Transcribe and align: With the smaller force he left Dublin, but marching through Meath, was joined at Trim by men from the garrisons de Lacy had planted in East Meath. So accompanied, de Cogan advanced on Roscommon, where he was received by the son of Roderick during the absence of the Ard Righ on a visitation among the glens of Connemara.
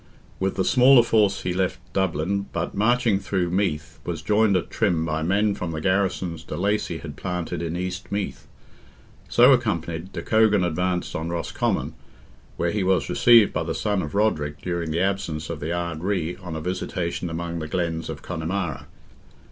With 0.39 0.55
the 0.55 0.65
smaller 0.65 1.03
force 1.03 1.43
he 1.43 1.53
left 1.53 1.77
Dublin, 1.93 2.47
but 2.51 2.73
marching 2.73 3.19
through 3.19 3.51
Meath, 3.51 3.99
was 4.03 4.23
joined 4.23 4.57
at 4.57 4.71
Trim 4.71 5.05
by 5.05 5.21
men 5.21 5.53
from 5.53 5.69
the 5.73 5.79
garrisons 5.79 6.43
de 6.43 6.57
Lacy 6.57 6.97
had 6.97 7.15
planted 7.15 7.61
in 7.61 7.77
East 7.77 8.11
Meath. 8.11 8.47
So 9.29 9.53
accompanied, 9.53 10.11
de 10.11 10.23
Cogan 10.23 10.63
advanced 10.65 11.15
on 11.15 11.29
Roscommon, 11.29 11.93
where 12.57 12.71
he 12.71 12.81
was 12.81 13.09
received 13.11 13.53
by 13.53 13.61
the 13.61 13.75
son 13.75 14.01
of 14.01 14.15
Roderick 14.15 14.59
during 14.59 14.89
the 14.89 15.01
absence 15.03 15.51
of 15.51 15.59
the 15.59 15.71
Ard 15.71 16.01
Righ 16.03 16.35
on 16.41 16.55
a 16.55 16.61
visitation 16.61 17.29
among 17.29 17.59
the 17.59 17.67
glens 17.67 18.09
of 18.09 18.23
Connemara. 18.23 18.87